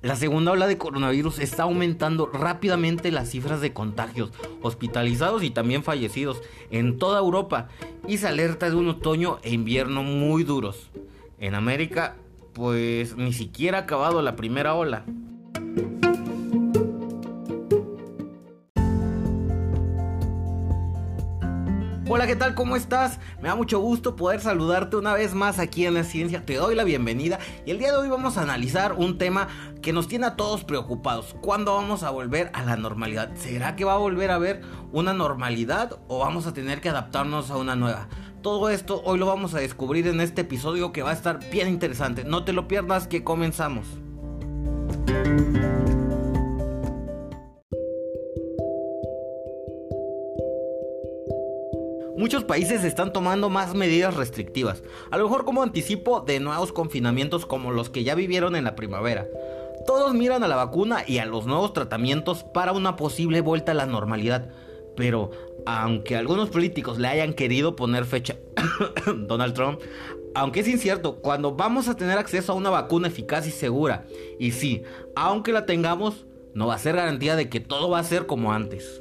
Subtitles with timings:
[0.00, 4.30] La segunda ola de coronavirus está aumentando rápidamente las cifras de contagios,
[4.62, 6.40] hospitalizados y también fallecidos
[6.70, 7.66] en toda Europa
[8.06, 10.88] y se alerta de un otoño e invierno muy duros.
[11.40, 12.14] En América,
[12.52, 15.04] pues ni siquiera ha acabado la primera ola.
[22.18, 22.56] Hola, ¿qué tal?
[22.56, 23.20] ¿Cómo estás?
[23.40, 26.44] Me da mucho gusto poder saludarte una vez más aquí en la ciencia.
[26.44, 29.46] Te doy la bienvenida y el día de hoy vamos a analizar un tema
[29.82, 31.36] que nos tiene a todos preocupados.
[31.40, 33.30] ¿Cuándo vamos a volver a la normalidad?
[33.36, 37.52] ¿Será que va a volver a haber una normalidad o vamos a tener que adaptarnos
[37.52, 38.08] a una nueva?
[38.42, 41.68] Todo esto hoy lo vamos a descubrir en este episodio que va a estar bien
[41.68, 42.24] interesante.
[42.24, 43.86] No te lo pierdas que comenzamos.
[52.28, 57.46] Muchos países están tomando más medidas restrictivas, a lo mejor como anticipo de nuevos confinamientos
[57.46, 59.26] como los que ya vivieron en la primavera.
[59.86, 63.74] Todos miran a la vacuna y a los nuevos tratamientos para una posible vuelta a
[63.74, 64.50] la normalidad,
[64.94, 65.30] pero
[65.64, 68.36] aunque algunos políticos le hayan querido poner fecha,
[69.26, 69.80] Donald Trump,
[70.34, 74.04] aunque es incierto, cuando vamos a tener acceso a una vacuna eficaz y segura,
[74.38, 74.82] y sí,
[75.16, 78.52] aunque la tengamos, no va a ser garantía de que todo va a ser como
[78.52, 79.00] antes.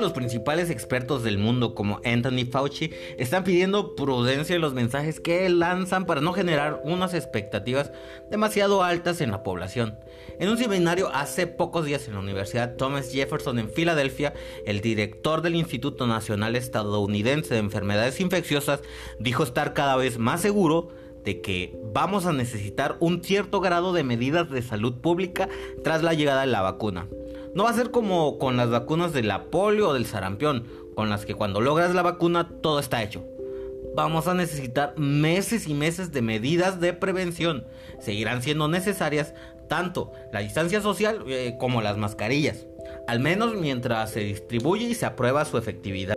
[0.00, 5.48] Los principales expertos del mundo, como Anthony Fauci, están pidiendo prudencia en los mensajes que
[5.48, 7.92] lanzan para no generar unas expectativas
[8.30, 9.98] demasiado altas en la población.
[10.38, 14.34] En un seminario hace pocos días en la Universidad Thomas Jefferson en Filadelfia,
[14.66, 18.80] el director del Instituto Nacional Estadounidense de Enfermedades Infecciosas
[19.18, 20.88] dijo estar cada vez más seguro
[21.24, 25.48] de que vamos a necesitar un cierto grado de medidas de salud pública
[25.82, 27.08] tras la llegada de la vacuna.
[27.56, 31.08] No va a ser como con las vacunas de la polio o del sarampión, con
[31.08, 33.24] las que cuando logras la vacuna todo está hecho.
[33.94, 37.66] Vamos a necesitar meses y meses de medidas de prevención.
[37.98, 39.32] Seguirán siendo necesarias
[39.70, 42.66] tanto la distancia social eh, como las mascarillas,
[43.08, 46.15] al menos mientras se distribuye y se aprueba su efectividad.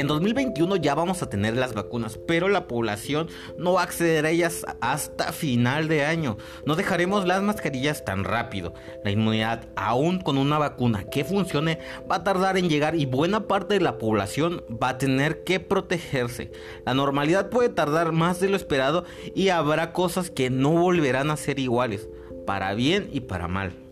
[0.00, 3.28] En 2021 ya vamos a tener las vacunas, pero la población
[3.58, 6.38] no va a acceder a ellas hasta final de año.
[6.64, 8.72] No dejaremos las mascarillas tan rápido.
[9.04, 13.46] La inmunidad, aún con una vacuna que funcione, va a tardar en llegar y buena
[13.46, 16.50] parte de la población va a tener que protegerse.
[16.86, 21.36] La normalidad puede tardar más de lo esperado y habrá cosas que no volverán a
[21.36, 22.08] ser iguales,
[22.46, 23.89] para bien y para mal.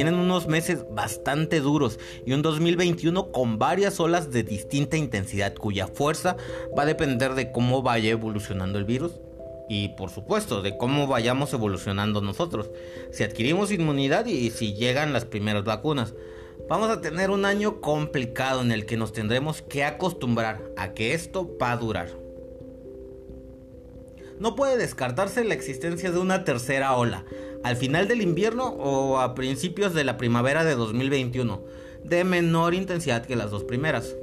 [0.00, 5.88] Vienen unos meses bastante duros y un 2021 con varias olas de distinta intensidad cuya
[5.88, 6.38] fuerza
[6.74, 9.20] va a depender de cómo vaya evolucionando el virus
[9.68, 12.70] y por supuesto de cómo vayamos evolucionando nosotros,
[13.12, 16.14] si adquirimos inmunidad y si llegan las primeras vacunas.
[16.66, 21.12] Vamos a tener un año complicado en el que nos tendremos que acostumbrar a que
[21.12, 22.08] esto va a durar.
[24.38, 27.26] No puede descartarse la existencia de una tercera ola,
[27.62, 31.62] al final del invierno o a principios de la primavera de 2021,
[32.04, 34.14] de menor intensidad que las dos primeras.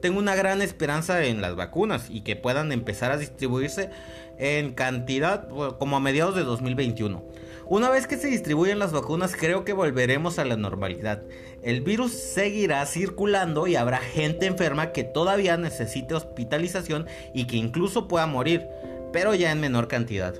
[0.00, 3.90] Tengo una gran esperanza en las vacunas y que puedan empezar a distribuirse
[4.38, 7.24] en cantidad como a mediados de 2021.
[7.66, 11.22] Una vez que se distribuyen las vacunas creo que volveremos a la normalidad.
[11.62, 18.08] El virus seguirá circulando y habrá gente enferma que todavía necesite hospitalización y que incluso
[18.08, 18.66] pueda morir,
[19.12, 20.34] pero ya en menor cantidad.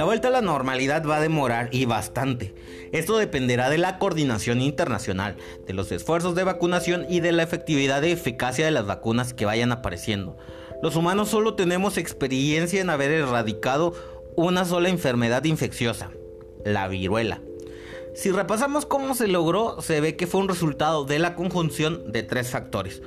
[0.00, 2.54] La vuelta a la normalidad va a demorar y bastante.
[2.90, 8.02] Esto dependerá de la coordinación internacional, de los esfuerzos de vacunación y de la efectividad
[8.02, 10.38] y eficacia de las vacunas que vayan apareciendo.
[10.82, 13.92] Los humanos solo tenemos experiencia en haber erradicado
[14.36, 16.10] una sola enfermedad infecciosa,
[16.64, 17.42] la viruela.
[18.14, 22.22] Si repasamos cómo se logró, se ve que fue un resultado de la conjunción de
[22.22, 23.02] tres factores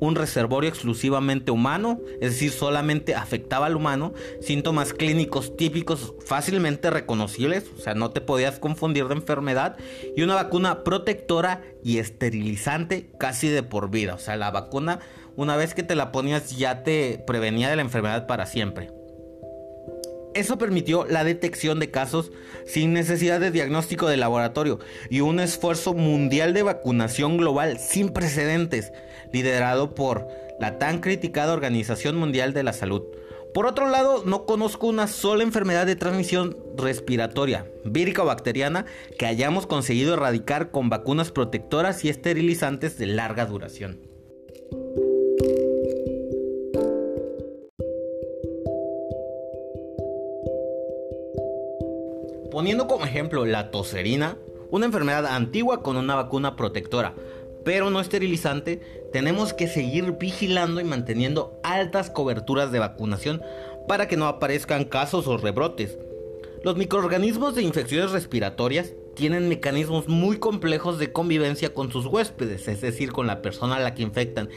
[0.00, 7.64] un reservorio exclusivamente humano, es decir, solamente afectaba al humano, síntomas clínicos típicos fácilmente reconocibles,
[7.76, 9.76] o sea, no te podías confundir de enfermedad,
[10.16, 15.00] y una vacuna protectora y esterilizante casi de por vida, o sea, la vacuna
[15.36, 18.90] una vez que te la ponías ya te prevenía de la enfermedad para siempre.
[20.34, 22.32] Eso permitió la detección de casos
[22.66, 28.92] sin necesidad de diagnóstico de laboratorio y un esfuerzo mundial de vacunación global sin precedentes,
[29.32, 30.26] liderado por
[30.58, 33.02] la tan criticada Organización Mundial de la Salud.
[33.54, 39.26] Por otro lado, no conozco una sola enfermedad de transmisión respiratoria, vírica o bacteriana, que
[39.26, 44.13] hayamos conseguido erradicar con vacunas protectoras y esterilizantes de larga duración.
[52.64, 54.38] Poniendo como ejemplo la toserina,
[54.70, 57.12] una enfermedad antigua con una vacuna protectora,
[57.62, 58.80] pero no esterilizante,
[59.12, 63.42] tenemos que seguir vigilando y manteniendo altas coberturas de vacunación
[63.86, 65.98] para que no aparezcan casos o rebrotes.
[66.62, 72.80] Los microorganismos de infecciones respiratorias tienen mecanismos muy complejos de convivencia con sus huéspedes, es
[72.80, 74.48] decir, con la persona a la que infectan.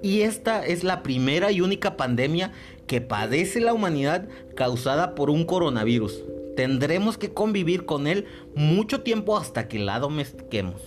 [0.00, 2.52] Y esta es la primera y única pandemia
[2.86, 6.22] que padece la humanidad causada por un coronavirus.
[6.58, 8.26] Tendremos que convivir con él
[8.56, 10.82] mucho tiempo hasta que la domestiquemos.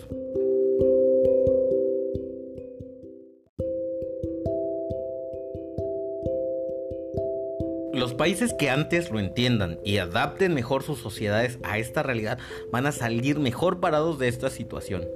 [7.93, 12.37] Los países que antes lo entiendan y adapten mejor sus sociedades a esta realidad
[12.73, 15.07] van a salir mejor parados de esta situación.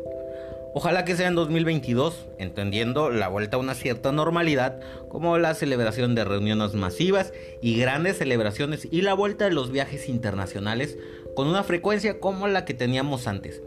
[0.78, 6.16] Ojalá que sea en 2022, entendiendo la vuelta a una cierta normalidad, como la celebración
[6.16, 7.32] de reuniones masivas
[7.62, 10.98] y grandes celebraciones y la vuelta de los viajes internacionales
[11.34, 13.62] con una frecuencia como la que teníamos antes.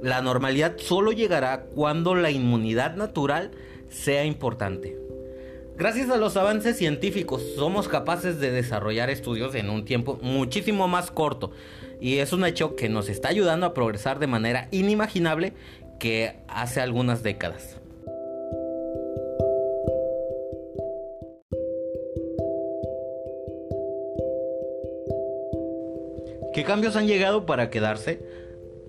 [0.00, 3.50] La normalidad solo llegará cuando la inmunidad natural
[3.88, 4.96] sea importante.
[5.76, 11.10] Gracias a los avances científicos somos capaces de desarrollar estudios en un tiempo muchísimo más
[11.10, 11.50] corto
[12.00, 15.52] y es un hecho que nos está ayudando a progresar de manera inimaginable
[15.98, 17.76] que hace algunas décadas.
[26.54, 28.20] ¿Qué cambios han llegado para quedarse?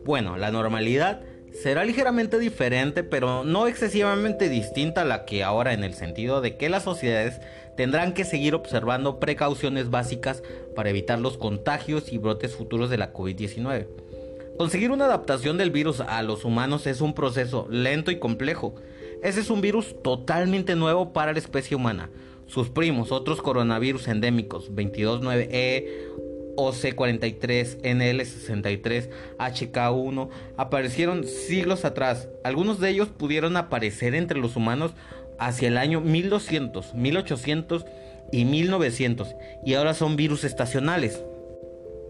[0.04, 1.22] Bueno, la normalidad
[1.52, 6.58] será ligeramente diferente, pero no excesivamente distinta a la que ahora en el sentido de
[6.58, 7.42] que las sociedades
[7.75, 10.44] tendrán que seguir observando precauciones básicas
[10.75, 13.88] para evitar los contagios y brotes futuros de la COVID-19.
[14.57, 18.74] Conseguir una adaptación del virus a los humanos es un proceso lento y complejo.
[19.22, 22.10] Ese es un virus totalmente nuevo para la especie humana.
[22.48, 25.88] Sus primos, otros coronavirus endémicos, 229E
[26.56, 29.10] OC43, NL63,
[29.40, 32.30] HK1 aparecieron siglos atrás.
[32.46, 34.94] Algunos de ellos pudieron aparecer entre los humanos
[35.38, 37.86] hacia el año 1200, 1800
[38.31, 39.36] y 1900
[39.66, 41.22] y ahora son virus estacionales.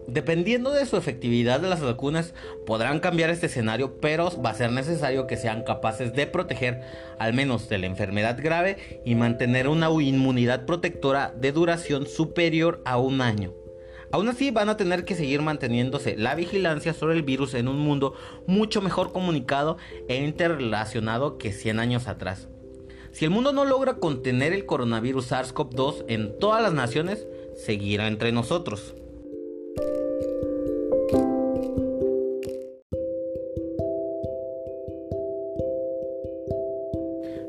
[0.08, 2.32] Dependiendo de su efectividad de las vacunas
[2.64, 6.80] podrán cambiar este escenario, pero va a ser necesario que sean capaces de proteger
[7.18, 12.98] al menos de la enfermedad grave y mantener una inmunidad protectora de duración superior a
[12.98, 13.52] un año.
[14.12, 17.78] Aún así van a tener que seguir manteniéndose la vigilancia sobre el virus en un
[17.78, 18.14] mundo
[18.46, 19.76] mucho mejor comunicado
[20.08, 22.48] e interrelacionado que 100 años atrás.
[23.10, 27.26] Si el mundo no logra contener el coronavirus SARS-CoV-2 en todas las naciones,
[27.56, 28.94] seguirá entre nosotros.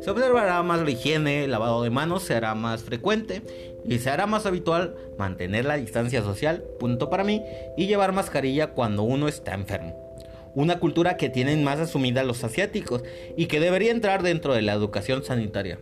[0.08, 3.42] Se observará más la higiene, el lavado de manos se hará más frecuente
[3.84, 7.42] y se hará más habitual mantener la distancia social, punto para mí,
[7.76, 10.16] y llevar mascarilla cuando uno está enfermo.
[10.56, 13.04] Una cultura que tienen más asumida los asiáticos
[13.36, 15.78] y que debería entrar dentro de la educación sanitaria.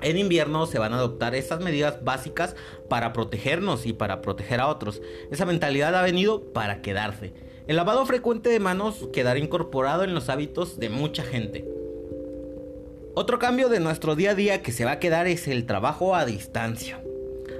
[0.00, 2.56] En invierno se van a adoptar estas medidas básicas
[2.88, 5.02] para protegernos y para proteger a otros.
[5.30, 7.34] Esa mentalidad ha venido para quedarse.
[7.66, 11.79] El lavado frecuente de manos quedará incorporado en los hábitos de mucha gente.
[13.12, 16.14] Otro cambio de nuestro día a día que se va a quedar es el trabajo
[16.14, 17.02] a distancia.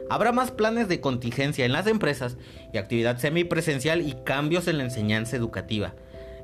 [0.08, 2.36] Habrá más planes de contingencia en las empresas
[2.72, 5.94] y actividad semipresencial y cambios en la enseñanza educativa.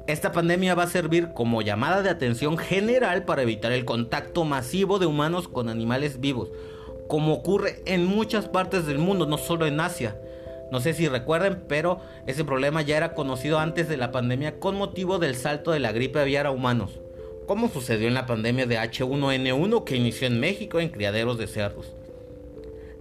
[0.09, 4.99] Esta pandemia va a servir como llamada de atención general para evitar el contacto masivo
[4.99, 6.51] de humanos con animales vivos,
[7.07, 10.17] como ocurre en muchas partes del mundo, no solo en Asia.
[10.73, 14.75] No sé si recuerden, pero ese problema ya era conocido antes de la pandemia con
[14.75, 16.99] motivo del salto de la gripe aviar a humanos
[17.47, 21.93] como sucedió en la pandemia de H1N1 que inició en México en criaderos de cerdos.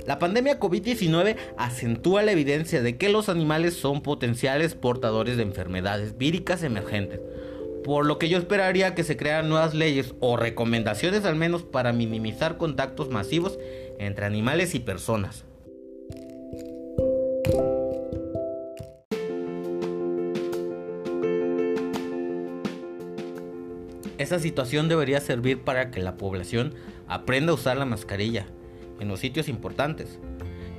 [0.06, 6.16] La pandemia COVID-19 acentúa la evidencia de que los animales son potenciales portadores de enfermedades
[6.18, 7.20] víricas emergentes,
[7.84, 11.92] por lo que yo esperaría que se crearan nuevas leyes o recomendaciones al menos para
[11.92, 13.58] minimizar contactos masivos
[13.98, 15.46] entre animales y personas.
[24.18, 26.74] Esa situación debería servir para que la población
[27.08, 28.46] aprenda a usar la mascarilla
[29.00, 30.20] en los sitios importantes.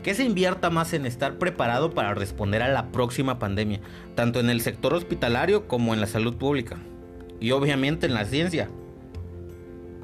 [0.02, 3.80] Que se invierta más en estar preparado para responder a la próxima pandemia,
[4.14, 6.78] tanto en el sector hospitalario como en la salud pública.
[7.40, 8.70] Y obviamente en la ciencia.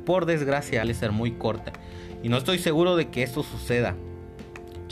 [0.05, 1.73] Por desgracia, al ser muy corta.
[2.23, 3.97] Y no estoy seguro de que esto suceda.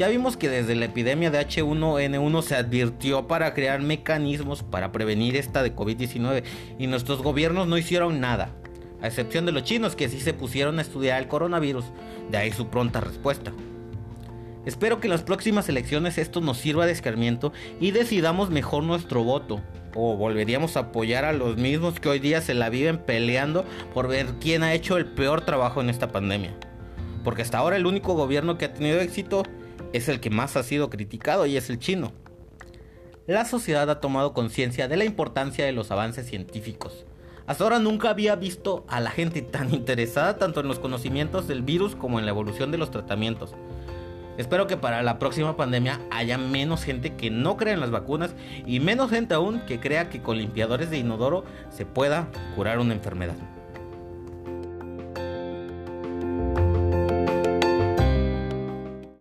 [0.01, 5.37] Ya vimos que desde la epidemia de H1N1 se advirtió para crear mecanismos para prevenir
[5.37, 6.43] esta de COVID-19
[6.79, 8.49] y nuestros gobiernos no hicieron nada,
[9.03, 11.85] a excepción de los chinos que sí se pusieron a estudiar el coronavirus,
[12.31, 13.53] de ahí su pronta respuesta.
[14.65, 19.23] Espero que en las próximas elecciones esto nos sirva de escarmiento y decidamos mejor nuestro
[19.23, 19.61] voto.
[19.95, 24.09] O volveríamos a apoyar a los mismos que hoy día se la viven peleando por
[24.09, 26.55] ver quién ha hecho el peor trabajo en esta pandemia.
[27.23, 29.43] Porque hasta ahora el único gobierno que ha tenido éxito
[29.93, 32.13] es el que más ha sido criticado y es el chino.
[33.27, 37.05] La sociedad ha tomado conciencia de la importancia de los avances científicos.
[37.47, 41.63] Hasta ahora nunca había visto a la gente tan interesada tanto en los conocimientos del
[41.63, 43.55] virus como en la evolución de los tratamientos.
[44.39, 48.35] Espero que para la próxima pandemia haya menos gente que no crea en las vacunas
[48.67, 52.95] y menos gente aún que crea que con limpiadores de inodoro se pueda curar una
[52.95, 53.37] enfermedad.